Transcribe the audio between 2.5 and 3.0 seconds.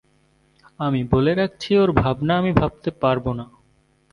ভাবতে